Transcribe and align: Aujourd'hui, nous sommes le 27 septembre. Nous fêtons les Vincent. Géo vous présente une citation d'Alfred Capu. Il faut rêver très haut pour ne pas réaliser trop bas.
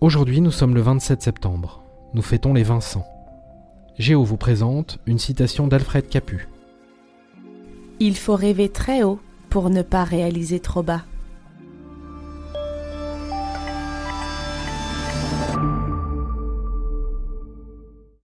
Aujourd'hui, 0.00 0.40
nous 0.40 0.52
sommes 0.52 0.76
le 0.76 0.80
27 0.80 1.22
septembre. 1.22 1.82
Nous 2.14 2.22
fêtons 2.22 2.54
les 2.54 2.62
Vincent. 2.62 3.04
Géo 3.98 4.22
vous 4.22 4.36
présente 4.36 5.00
une 5.06 5.18
citation 5.18 5.66
d'Alfred 5.66 6.08
Capu. 6.08 6.46
Il 7.98 8.16
faut 8.16 8.36
rêver 8.36 8.68
très 8.68 9.02
haut 9.02 9.18
pour 9.50 9.70
ne 9.70 9.82
pas 9.82 10.04
réaliser 10.04 10.60
trop 10.60 10.84
bas. 10.84 11.02